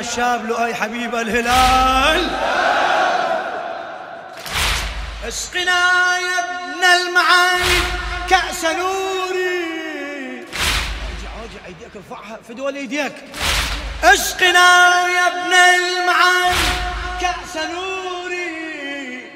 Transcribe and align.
الشاب 0.00 0.46
لؤي 0.46 0.74
حبيب 0.74 1.14
الهلال. 1.14 2.30
اسقنا 5.28 6.18
يا 6.18 6.38
ابن 6.38 6.84
المعاني 6.84 7.78
كأس 8.30 8.64
نوري. 8.64 10.46
ارجع 11.10 11.30
ارجع 11.42 11.66
إيديك 11.66 11.96
ارفعها 11.96 12.38
فدوى 12.48 12.76
ايديك 12.76 13.12
اسقنا 14.04 15.08
يا 15.08 15.26
ابن 15.26 15.52
المعاني 15.54 16.70
كأس 17.20 17.56
نوري. 17.56 19.32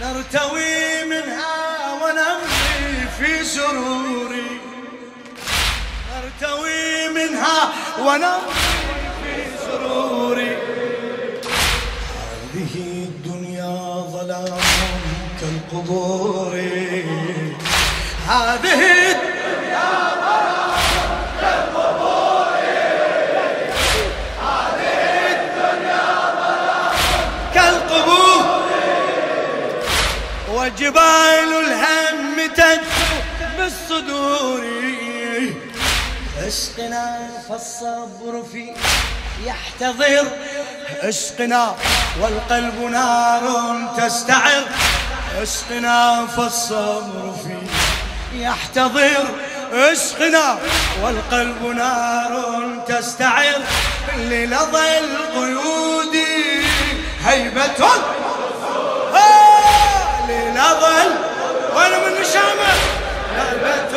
نرتوي 0.00 1.04
منها 1.04 1.92
ونمضي 1.92 3.08
في 3.18 3.44
سروري. 3.44 4.60
نرتوي 6.12 7.08
منها 7.08 7.72
ونمضي 7.98 8.75
ظلام 14.16 14.58
كالقبور 15.40 16.54
هذه 18.28 18.82
الدنيا 19.12 19.90
ظلام 20.24 20.72
كالقبور. 21.40 22.46
هذه 24.42 24.92
الدنيا 25.36 26.08
كالقبور 27.54 28.44
الهم 31.66 32.36
تجفو 32.56 33.14
بالصدور. 33.58 34.64
اسقنا 36.48 37.06
فالصبر 37.48 38.42
في 38.52 38.72
يحتضر. 39.44 40.26
اسقنا 41.02 41.74
والقلب 42.20 42.80
نار 42.90 43.42
تستعر. 43.98 44.62
اسقنا 45.42 46.26
فالصبر 46.36 47.34
في 47.42 47.56
يحتضر. 48.38 49.26
اسقنا 49.72 50.58
والقلب 51.02 51.66
نار 51.66 52.64
تستعر. 52.88 53.60
للظى 54.16 54.98
القيود 54.98 56.16
هيبة. 57.24 57.86
للظى 60.28 61.02
وأنا 61.74 61.98
من 61.98 62.24
شامة 62.32 62.72
هيبة. 63.36 63.96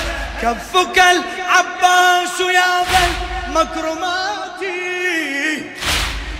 كفك 0.41 0.97
العباس 0.97 2.39
يا 2.39 2.83
ذا 2.91 3.03
المكرمات. 3.47 4.61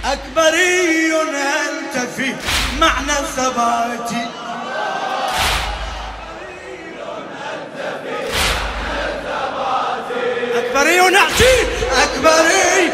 أكبري 0.06 1.12
أنت 1.14 2.10
في 2.16 2.36
معنى 2.80 3.12
الثبات. 3.20 4.12
أكبري 10.56 11.10
نعتي 11.10 11.56
أكبري 12.04 12.92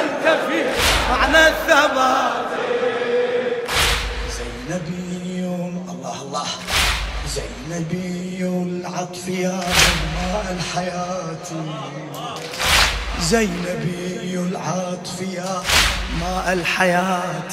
أنت 0.00 0.38
في 0.48 0.64
معنى 1.10 1.48
الثبات. 1.48 2.50
زينبي 4.36 5.44
الله 5.90 6.22
الله. 6.22 6.46
زينبي 7.34 8.38
العطف 8.42 9.28
يا 9.28 9.60
ماء 10.50 10.58
الحياة. 10.58 11.46
زينبي 13.20 14.34
العطف 14.34 15.20
يا 15.20 15.62
ماء 16.20 16.52
الحياة. 16.52 17.52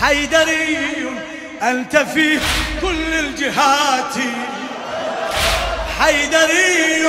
حيدري 0.00 0.78
أنت 1.62 1.96
في 1.96 2.38
كل 2.80 3.14
الجهات. 3.14 4.14
حيدري 6.00 7.06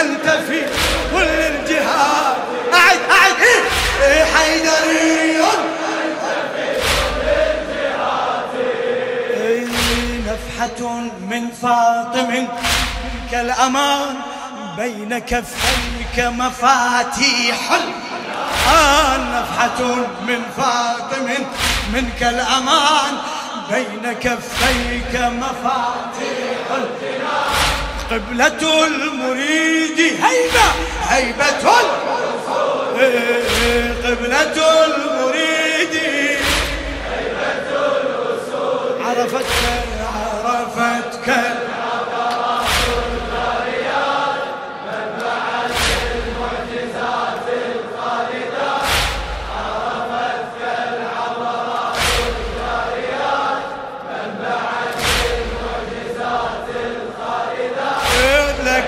أنت 0.00 0.28
في 0.28 0.62
كل 1.12 1.30
الجهات. 1.52 2.36
أعد 2.74 2.98
أعد. 3.10 3.36
إيه 4.02 4.24
حيدري 4.24 5.36
أنت 5.40 6.24
في 6.54 6.66
كل 6.84 7.28
الجهات 7.28 8.12
نفحة 10.26 10.90
من 11.30 11.50
فاطم 11.62 12.48
كالأمان 13.32 14.16
بين 14.76 15.18
كفيك 15.18 16.18
مفاتيح. 16.18 17.58
آه 18.68 19.16
نفحة 19.16 19.84
من 20.26 20.42
فاطم 20.56 21.28
منك 21.92 22.22
الأمان 22.22 23.14
بين 23.70 24.12
كفيك 24.12 25.14
مفاتيح. 25.14 26.66
الجنان 26.70 27.52
قبلة 28.10 28.86
المريد 28.86 29.98
هيبة 30.00 30.68
هيبة. 31.08 31.72
قبلة 34.04 34.56
المريد 34.84 35.94
هيبة 37.10 37.70
الأسود 38.02 39.00
عرفتك 39.00 39.46
عرفتك. 40.44 41.61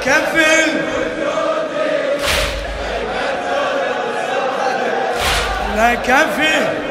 كفل 0.05 0.71
لا 5.77 5.95
كفل 5.95 6.85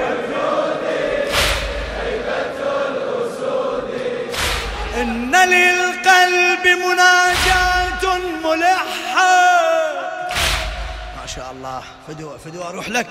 إن 5.01 5.35
للقلب 5.35 6.67
مناجاة 6.67 8.17
ملحة. 8.43 9.53
ما 11.21 11.27
شاء 11.35 11.51
الله. 11.51 11.81
فدوة 12.07 12.37
فدوة 12.37 12.69
أروح 12.69 12.89
لك. 12.89 13.07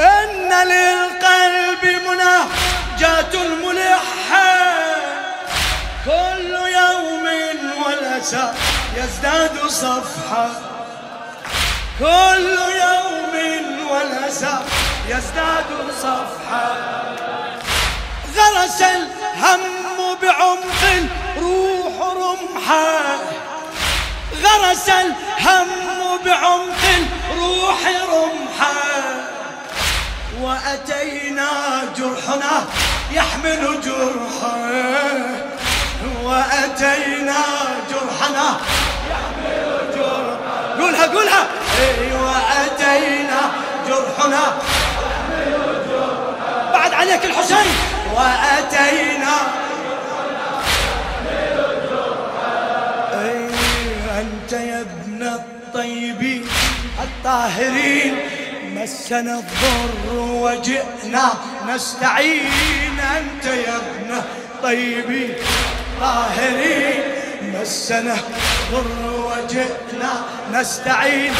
إن 0.00 0.52
للقلب 0.68 2.02
مناجاة 2.08 3.34
ملحة. 3.64 4.58
كل 6.04 6.50
يوم 6.50 7.26
والأسى. 7.86 8.52
يزداد 8.96 9.66
صفحة. 9.68 10.50
كل 11.98 12.58
يوم 12.84 13.34
والأسى 13.90 14.58
يزداد 15.08 15.70
صفحة. 16.02 16.74
غرس 18.36 18.82
الهم 18.82 19.60
بعمق 20.22 20.82
الروح 21.36 21.94
رمحة. 22.16 23.18
غرس 24.42 24.88
الهم 24.88 25.68
بعمق 26.24 26.84
الروح 27.30 27.80
رمحة. 28.12 28.74
وأتينا 30.40 31.50
جرحنا 31.96 32.64
يحمل 33.12 33.80
جرحه. 33.80 35.57
وأتينا 36.28 37.40
جرحنا. 37.90 38.48
يحمل 39.10 39.68
جرحنا 39.94 40.80
قولها 40.80 41.06
قولها. 41.06 41.42
أيوه 41.80 42.36
اتينا 42.36 43.40
جرحنا. 43.88 44.42
يحمل 45.02 45.52
جرحنا 46.72 47.04
لك 47.04 47.24
الحسين. 47.24 47.68
وأتينا. 48.14 49.36
أنت 54.20 54.52
يا 54.52 54.80
ابن 54.80 55.22
الطيبين 55.22 56.44
الطاهرين. 57.02 58.14
مسنا 58.74 59.34
الضر 59.34 60.12
وجئنا. 60.14 61.32
نستعين 61.68 62.96
أنت 63.16 63.44
يا 63.44 63.76
ابن 63.76 64.10
الطيبين. 64.22 65.34
طاهرين 66.00 67.02
مسنا 67.54 68.14
الضر 68.14 69.26
وجئنا 69.28 70.12
نستعين. 70.52 71.32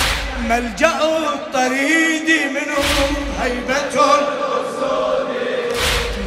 ملجأ 0.49 0.99
الطريد 1.35 2.29
منهم 2.51 3.11
هيبة. 3.43 3.95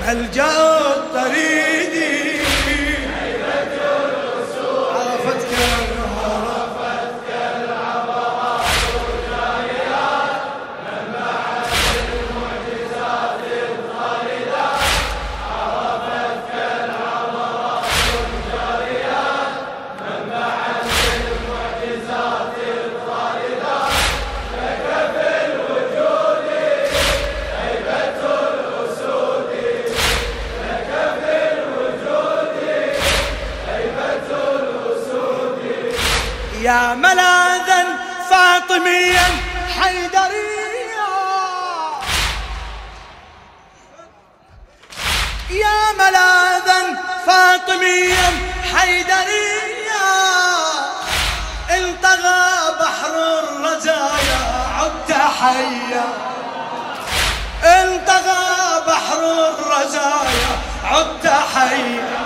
ملجأ 0.07 0.70
يا 36.61 36.93
ملاذا 36.93 37.85
فاطميا 38.29 39.27
حيدريا. 39.79 41.09
يا 45.49 45.79
ملاذا 45.99 46.81
فاطميا 47.27 48.29
حيدريا. 48.73 50.09
انطغى 51.69 52.43
بحر 52.79 53.13
الرزايا 53.39 54.41
عدت 54.77 55.11
حيا. 55.11 56.05
انطغى 57.63 58.43
بحر 58.87 59.21
الرزايا 59.49 60.53
عدت 60.83 61.27
حيا. 61.27 62.21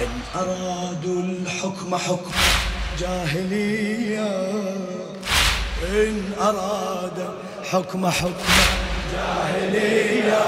إن 0.00 0.12
أرادوا 0.34 1.03
حكم 1.96 2.30
جاهلية. 3.00 4.54
إن 5.88 6.32
أراد 6.40 7.28
حكم 7.72 8.10
حكم 8.10 8.54
جاهلية. 9.12 10.44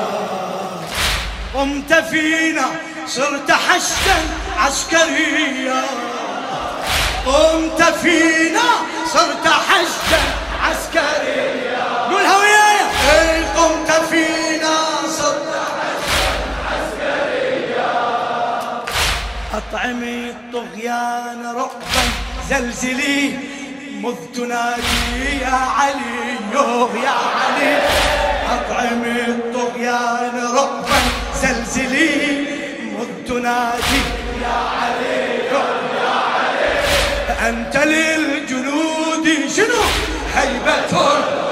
قمت 1.55 1.93
فينا 1.93 2.67
صرت 3.07 3.51
حشدا 3.51 4.19
عسكريا. 4.59 5.83
قمت 7.27 7.83
فينا 7.83 8.69
صرت 9.13 9.49
حشدا 9.49 10.23
عسكريا. 10.63 11.87
قولها 12.11 12.37
وياي 12.39 12.81
إيه 13.13 13.47
قمت 13.57 13.91
فينا 14.11 14.77
صرت 15.09 15.47
أطعمي 19.55 20.26
الطغيان 20.77 21.47
رعبا 21.57 22.05
زلزلي 22.51 23.39
مذ 24.03 24.15
تنادي 24.35 25.41
يا 25.41 25.59
علي 25.79 26.37
يوه 26.53 26.91
يا 27.05 27.17
علي. 27.37 27.79
أطعمي 28.51 29.21
الطغيان 29.29 30.37
رعبا 30.57 30.99
زلزلي 31.43 32.45
مذ 32.99 33.09
تنادي 33.29 34.03
يا 34.43 34.59
علي 34.81 35.49
يوه 35.53 35.81
يا 35.97 36.15
علي. 36.35 37.49
أنت 37.49 37.77
للجنود 37.77 39.27
شنو؟ 39.57 39.83
هيبة 40.35 41.46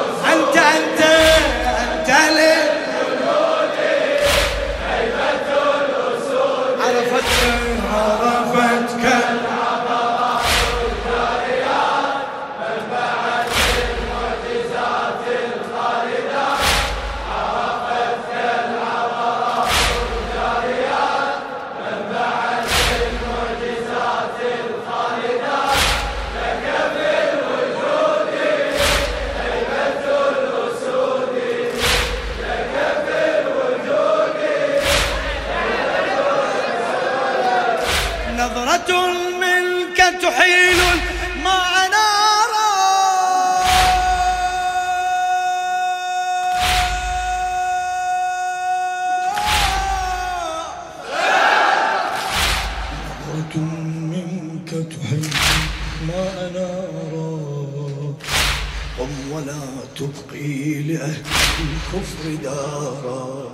قم 59.05 59.33
ولا 59.33 59.61
تبقي 59.97 60.83
لأهل 60.83 61.23
الكفر 61.61 62.35
دارا. 62.43 63.45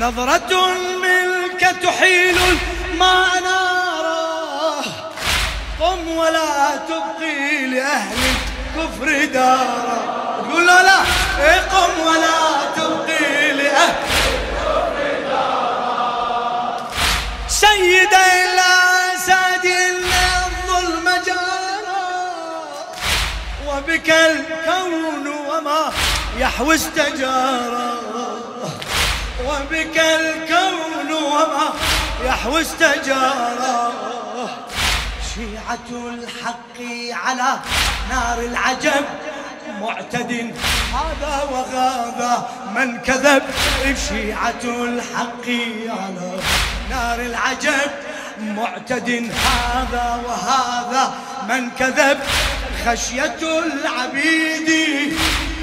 نظرة 0.00 0.68
منك 1.02 1.60
تحيل 1.82 2.38
ما 2.98 3.40
ناره 3.40 4.80
قم 5.80 6.08
ولا 6.08 6.76
تبقي 6.76 7.66
لأهل 7.66 8.18
الكفر 8.76 9.24
دارا. 9.24 9.98
تقول 10.48 10.66
له 10.66 10.82
لا. 10.82 11.25
وبك 24.06 24.14
الكون 24.14 25.28
وما 25.28 25.92
يحوي 26.38 26.74
استجارا 26.74 27.94
وبك 29.46 29.98
الكون 29.98 31.12
وما 31.12 31.72
يحوي 32.24 32.60
استجارا 32.60 33.92
شيعة 35.34 35.90
الحق 35.90 36.78
على 37.10 37.58
نار 38.10 38.38
العجب 38.38 39.04
معتد 39.80 40.54
هذا 40.94 41.48
وهذا 41.52 42.48
من 42.74 42.98
كذب. 42.98 43.42
شيعة 44.08 44.64
الحق 44.64 45.46
على 45.88 46.40
نار 46.90 47.20
العجب 47.20 47.90
معتد 48.40 49.30
هذا 49.46 50.22
وهذا 50.26 51.14
من 51.48 51.70
كذب. 51.70 52.18
خشية 52.86 53.36
العبيد 53.42 54.70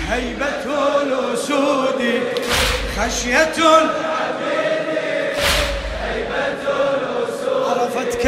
هيبة 0.09 0.65
الأسود. 1.01 2.23
خشية 2.97 3.53
العبيد 3.57 4.87
هيبة 6.03 6.61
الأسود. 6.63 7.79
عرفتك 7.79 8.27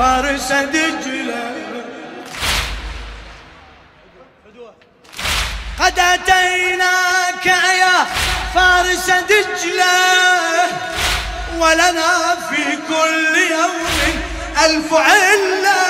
فارس 0.00 0.52
دجلة. 0.52 1.54
قد 5.80 5.98
أتيناك 5.98 7.46
يا 7.46 8.06
فارس 8.54 9.10
دجلة. 9.10 9.96
ولنا 11.58 12.36
في 12.50 12.78
كل 12.88 13.36
يوم 13.50 13.86
ألف 14.64 14.94
علة. 14.94 15.82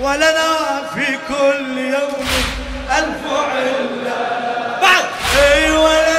ولنا 0.00 0.82
في 0.94 1.18
كل 1.28 1.78
يوم 1.78 2.28
ألف 2.98 3.24
علة. 3.32 4.18
بعد. 4.82 5.04
اي 5.38 5.70
ولنا 5.70 6.09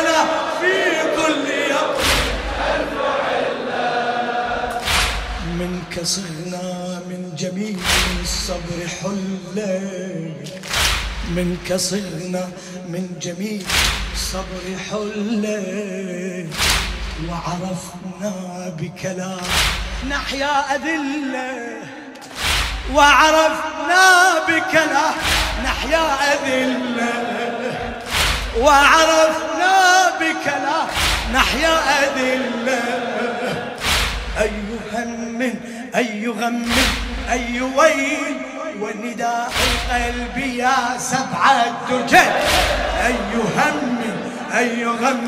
صرنا 6.03 6.99
من 7.09 7.35
جميل 7.37 7.79
الصبر 8.21 8.87
حلة 9.01 9.81
منك 11.35 11.75
صرنا 11.75 12.49
من 12.89 13.07
جميل 13.21 13.65
الصبر 14.13 14.65
حلة 14.89 16.47
وعرفنا 17.29 18.33
بكلام 18.79 19.47
نحيا 20.09 20.75
أذلة. 20.75 21.77
وعرفنا 22.93 24.05
بكلام 24.47 25.13
نحيا 25.63 26.05
أذلة. 26.33 27.13
وعرفنا 28.59 29.75
بكلام 30.19 30.87
نحيا 31.33 31.75
أذلة. 32.03 32.81
أي 34.39 34.49
هم 34.49 34.70
أي 35.95 36.27
غم 36.27 36.65
أي 37.31 37.61
ويل 37.61 38.37
ونداء 38.79 39.51
القلب 39.67 40.37
يا 40.37 40.97
سبعة 40.97 41.65
الدجل 41.67 42.31
أي 43.07 43.15
هم 43.35 43.99
أي 44.57 44.85
غم 44.85 45.27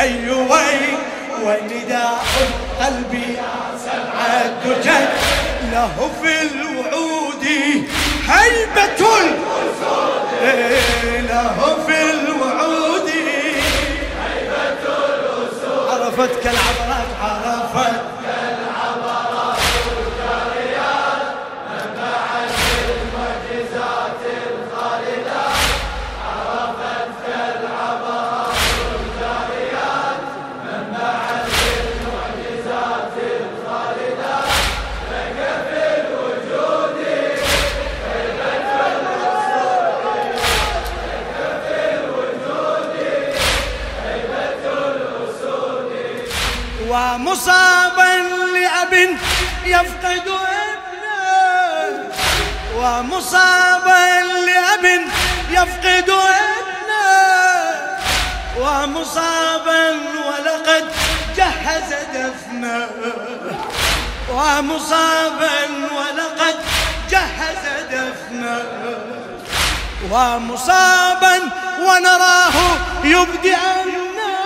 أي 0.00 0.30
ويل 0.30 0.98
ونداء 1.42 2.24
القلب 2.40 3.14
يا 3.14 3.78
سبعة 3.84 4.44
الدجل 4.44 5.06
له 5.72 6.10
في 6.22 6.42
الوعود 6.42 7.44
هيبة 8.28 9.00
له 11.28 11.76
في 11.86 12.10
الوعود 12.10 13.08
هيبة 14.24 14.84
الأسود. 15.08 15.88
عرفتك 15.90 16.46
ومصابا 59.58 59.90
ولقد 60.28 60.84
جهز 61.36 61.92
دفنه. 62.14 62.88
ومصابا 64.32 65.58
ولقد 65.96 66.56
جهز 67.10 67.64
دفنه. 67.90 68.62
ومصابا 70.10 71.40
ونراه 71.80 72.56
يبدي 73.04 73.54
أمنه 73.54 74.38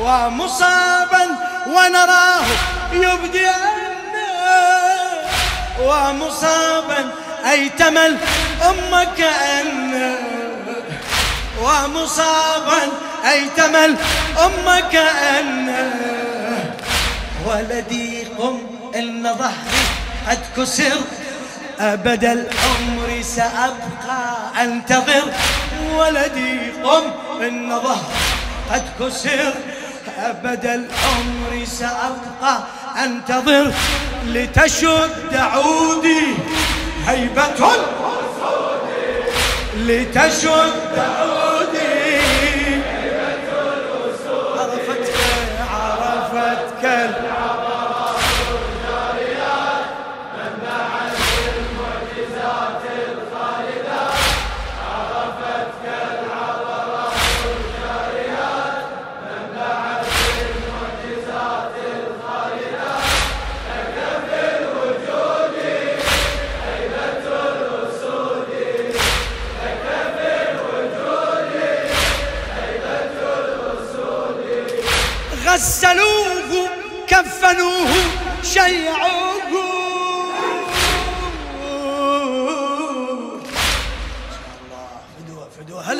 ومصابا 0.00 1.24
ونراه 1.66 2.46
يبدي 2.92 3.48
أمنه 3.48 4.32
ومصابا 5.80 7.10
أيتم 7.50 7.98
الأم 7.98 9.06
كأنه. 9.18 10.18
ومصابا 11.62 12.82
أيتم 13.30 13.76
الأم 13.76 14.88
كأنه 14.92 15.90
ولدي 17.46 18.24
قم 18.38 18.58
إن 18.96 19.34
ظهري 19.38 19.82
قد 20.28 20.38
كسر. 20.56 20.98
أبد 21.80 22.24
العمر 22.24 23.22
سأبقى 23.22 24.24
أنتظر. 24.62 25.22
ولدي 25.94 26.70
قم 26.84 27.04
إن 27.42 27.80
ظهري 27.80 28.22
قد 28.72 28.84
كسر. 29.00 29.54
أبد 30.18 30.64
العمر 30.64 31.64
سأبقى 31.78 32.62
أنتظر. 33.04 33.72
لتشد 34.26 35.34
عودي 35.34 36.26
هيبة. 37.06 37.70
لتشد 39.76 40.98
عودي 40.98 41.51
عرفتك 46.84 47.41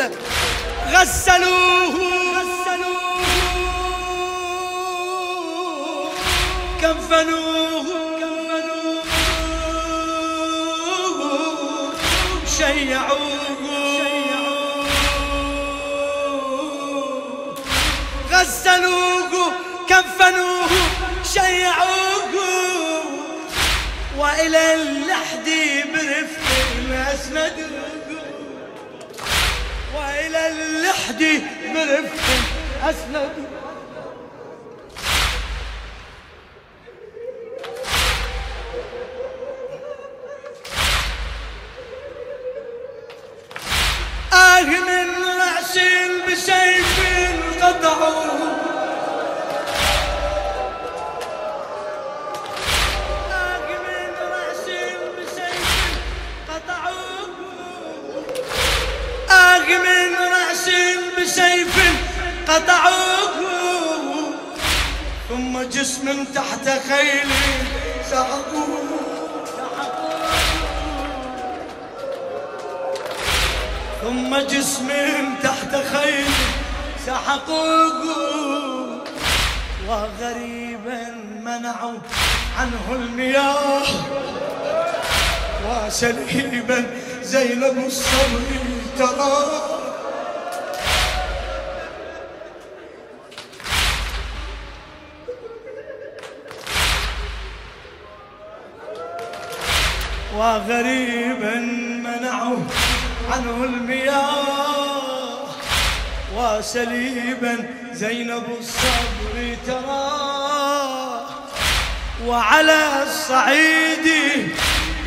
هلا 0.02 0.16
غسلوه. 0.92 1.94
غسلوه 2.34 3.02
كفنوه. 6.82 7.86
كفنوه 8.20 9.02
شيعوه. 12.58 13.62
غسلوه. 18.32 19.52
كفنوه. 19.88 20.68
شيعوه. 21.34 21.92
وإلى 24.18 24.74
اللحد 24.74 25.48
برفق 25.92 26.46
أسندوه 27.14 27.71
اللحد 31.20 31.42
برفق 31.74 32.88
أسندوه 32.88 33.61
قطعوه 62.48 63.36
ثم 65.28 65.62
جسم 65.62 66.24
تحت 66.34 66.68
خيل 66.88 67.30
سحقوه 68.10 68.82
ثم 74.02 74.36
جسم 74.36 74.88
تحت 75.42 75.72
خيل 75.92 76.30
سحقوه 77.06 78.02
وغريبا 79.88 81.14
منعوا 81.42 81.98
عنه 82.58 82.86
المياه. 82.90 83.82
وسليبا 85.68 86.86
زينب 87.22 87.86
الصبر 87.86 88.42
ترى 88.98 89.71
وغريبا 100.36 101.54
منعوا 102.04 102.58
عنه 103.32 103.64
المياه 103.64 105.38
وسليبا 106.36 107.70
زينب 107.92 108.42
الصبر 108.60 109.56
ترى 109.66 111.26
وعلى 112.26 113.02
الصعيد 113.02 114.08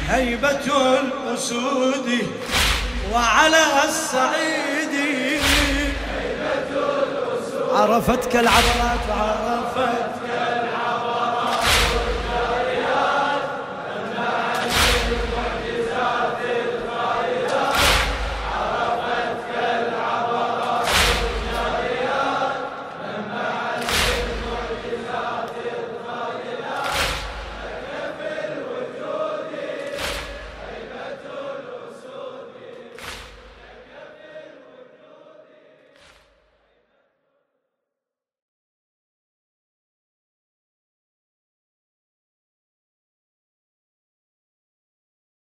هيبة 0.09 0.65
الأسود 0.99 2.09
وعلى 3.13 3.63
الصعيد 3.87 4.93
هيبة 6.09 6.69
الأسود 6.69 7.75
عرفتك 7.75 8.35
العبرات 8.35 9.05
عرفت 9.09 10.24